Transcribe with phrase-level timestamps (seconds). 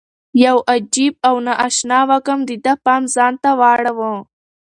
[0.43, 4.11] یو عجیب او نا اشنا وږم د ده پام ځان ته واړاوه.